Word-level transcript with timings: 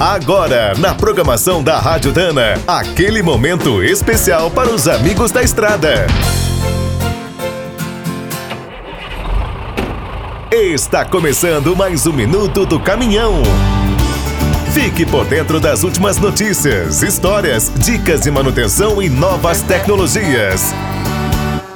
Agora, 0.00 0.74
na 0.78 0.94
programação 0.94 1.60
da 1.60 1.80
Rádio 1.80 2.12
Dana, 2.12 2.54
aquele 2.68 3.20
momento 3.20 3.82
especial 3.82 4.48
para 4.48 4.70
os 4.70 4.86
amigos 4.86 5.32
da 5.32 5.42
estrada. 5.42 6.06
Está 10.52 11.04
começando 11.04 11.74
mais 11.74 12.06
um 12.06 12.12
minuto 12.12 12.64
do 12.64 12.78
caminhão. 12.78 13.42
Fique 14.72 15.04
por 15.04 15.24
dentro 15.24 15.58
das 15.58 15.82
últimas 15.82 16.16
notícias, 16.16 17.02
histórias, 17.02 17.68
dicas 17.84 18.20
de 18.20 18.30
manutenção 18.30 19.02
e 19.02 19.08
novas 19.08 19.62
tecnologias. 19.62 20.72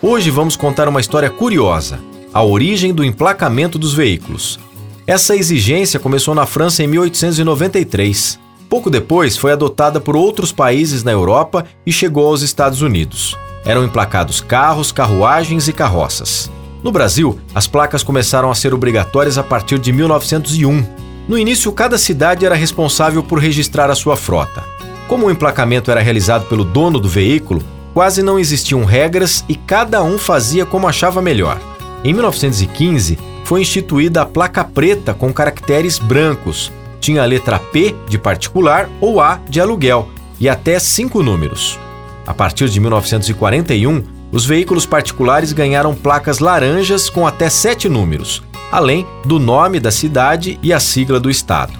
Hoje 0.00 0.30
vamos 0.30 0.54
contar 0.54 0.88
uma 0.88 1.00
história 1.00 1.30
curiosa: 1.30 1.98
a 2.32 2.44
origem 2.44 2.94
do 2.94 3.02
emplacamento 3.04 3.76
dos 3.76 3.92
veículos. 3.92 4.60
Essa 5.06 5.36
exigência 5.36 6.00
começou 6.00 6.34
na 6.34 6.46
França 6.46 6.82
em 6.82 6.86
1893. 6.86 8.40
Pouco 8.70 8.88
depois 8.88 9.36
foi 9.36 9.52
adotada 9.52 10.00
por 10.00 10.16
outros 10.16 10.50
países 10.50 11.04
na 11.04 11.12
Europa 11.12 11.66
e 11.84 11.92
chegou 11.92 12.26
aos 12.26 12.40
Estados 12.40 12.80
Unidos. 12.80 13.36
Eram 13.66 13.84
emplacados 13.84 14.40
carros, 14.40 14.90
carruagens 14.90 15.68
e 15.68 15.74
carroças. 15.74 16.50
No 16.82 16.90
Brasil, 16.90 17.38
as 17.54 17.66
placas 17.66 18.02
começaram 18.02 18.50
a 18.50 18.54
ser 18.54 18.72
obrigatórias 18.72 19.36
a 19.36 19.42
partir 19.42 19.78
de 19.78 19.92
1901. 19.92 20.86
No 21.28 21.38
início, 21.38 21.70
cada 21.70 21.98
cidade 21.98 22.46
era 22.46 22.54
responsável 22.54 23.22
por 23.22 23.38
registrar 23.38 23.90
a 23.90 23.94
sua 23.94 24.16
frota. 24.16 24.64
Como 25.06 25.26
o 25.26 25.30
emplacamento 25.30 25.90
era 25.90 26.00
realizado 26.00 26.46
pelo 26.46 26.64
dono 26.64 26.98
do 26.98 27.10
veículo, 27.10 27.62
quase 27.92 28.22
não 28.22 28.38
existiam 28.38 28.84
regras 28.86 29.44
e 29.50 29.54
cada 29.54 30.02
um 30.02 30.16
fazia 30.16 30.64
como 30.64 30.88
achava 30.88 31.20
melhor. 31.20 31.60
Em 32.02 32.14
1915, 32.14 33.18
foi 33.44 33.60
instituída 33.60 34.22
a 34.22 34.26
placa 34.26 34.64
preta 34.64 35.14
com 35.14 35.32
caracteres 35.32 35.98
brancos. 35.98 36.72
Tinha 37.00 37.22
a 37.22 37.26
letra 37.26 37.58
P 37.58 37.94
de 38.08 38.18
particular 38.18 38.88
ou 39.00 39.20
A 39.20 39.38
de 39.48 39.60
aluguel 39.60 40.08
e 40.40 40.48
até 40.48 40.78
cinco 40.78 41.22
números. 41.22 41.78
A 42.26 42.32
partir 42.32 42.68
de 42.68 42.80
1941, 42.80 44.02
os 44.32 44.46
veículos 44.46 44.86
particulares 44.86 45.52
ganharam 45.52 45.94
placas 45.94 46.38
laranjas 46.38 47.08
com 47.08 47.26
até 47.26 47.48
sete 47.50 47.88
números, 47.88 48.42
além 48.72 49.06
do 49.24 49.38
nome 49.38 49.78
da 49.78 49.92
cidade 49.92 50.58
e 50.62 50.72
a 50.72 50.80
sigla 50.80 51.20
do 51.20 51.30
estado. 51.30 51.72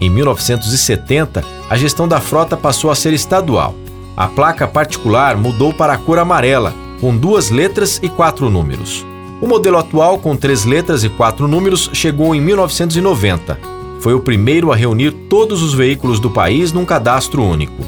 Em 0.00 0.08
1970, 0.08 1.44
a 1.68 1.76
gestão 1.76 2.08
da 2.08 2.20
frota 2.20 2.56
passou 2.56 2.90
a 2.90 2.94
ser 2.94 3.12
estadual. 3.12 3.74
A 4.16 4.28
placa 4.28 4.66
particular 4.66 5.36
mudou 5.36 5.74
para 5.74 5.92
a 5.92 5.98
cor 5.98 6.18
amarela, 6.18 6.72
com 7.00 7.14
duas 7.14 7.50
letras 7.50 8.00
e 8.02 8.08
quatro 8.08 8.48
números. 8.48 9.04
O 9.40 9.46
modelo 9.46 9.78
atual, 9.78 10.18
com 10.18 10.36
três 10.36 10.66
letras 10.66 11.02
e 11.02 11.08
quatro 11.08 11.48
números, 11.48 11.88
chegou 11.94 12.34
em 12.34 12.40
1990. 12.40 13.58
Foi 14.00 14.12
o 14.12 14.20
primeiro 14.20 14.70
a 14.70 14.76
reunir 14.76 15.12
todos 15.12 15.62
os 15.62 15.72
veículos 15.72 16.20
do 16.20 16.30
país 16.30 16.72
num 16.72 16.84
cadastro 16.84 17.42
único. 17.42 17.82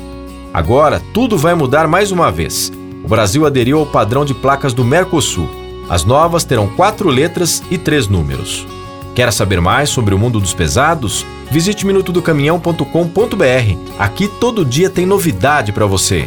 Agora, 0.52 1.02
tudo 1.12 1.36
vai 1.36 1.54
mudar 1.54 1.86
mais 1.86 2.10
uma 2.10 2.30
vez. 2.30 2.72
O 3.04 3.08
Brasil 3.08 3.44
aderiu 3.44 3.78
ao 3.78 3.86
padrão 3.86 4.24
de 4.24 4.32
placas 4.32 4.72
do 4.72 4.84
Mercosul. 4.84 5.48
As 5.90 6.04
novas 6.04 6.44
terão 6.44 6.68
quatro 6.68 7.08
letras 7.08 7.62
e 7.70 7.76
três 7.76 8.08
números. 8.08 8.66
Quer 9.14 9.30
saber 9.30 9.60
mais 9.60 9.90
sobre 9.90 10.14
o 10.14 10.18
mundo 10.18 10.40
dos 10.40 10.54
pesados? 10.54 11.26
Visite 11.50 11.86
minutodocaminhão.com.br. 11.86 13.98
Aqui 13.98 14.28
todo 14.40 14.64
dia 14.64 14.88
tem 14.88 15.04
novidade 15.04 15.70
para 15.70 15.84
você. 15.84 16.26